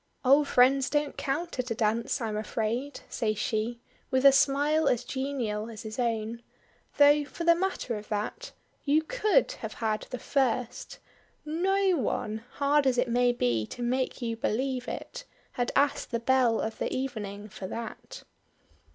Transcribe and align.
"Old 0.25 0.47
friends 0.47 0.89
don't 0.89 1.15
count 1.15 1.59
at 1.59 1.69
a 1.69 1.75
dance, 1.75 2.21
I'm 2.21 2.35
afraid," 2.35 3.01
says 3.07 3.37
she, 3.37 3.79
with 4.09 4.25
a 4.25 4.31
smile 4.31 4.87
as 4.87 5.03
genial 5.03 5.69
as 5.69 5.83
his 5.83 5.99
own; 5.99 6.41
"though 6.97 7.23
for 7.23 7.43
the 7.43 7.53
matter 7.53 7.95
of 7.99 8.07
that 8.07 8.51
you 8.83 9.03
could 9.03 9.51
have 9.59 9.73
had 9.75 10.07
the 10.09 10.17
first; 10.17 10.97
no 11.45 11.95
one 11.97 12.39
hard 12.53 12.87
as 12.87 12.97
it 12.97 13.09
may 13.09 13.31
be 13.31 13.67
to 13.67 13.83
make 13.83 14.23
you 14.23 14.35
believe 14.35 14.87
it 14.87 15.23
had 15.51 15.71
asked 15.75 16.09
the 16.09 16.19
belle 16.19 16.59
of 16.61 16.79
the 16.79 16.91
evening 16.91 17.47
for 17.47 17.67
that." 17.67 18.23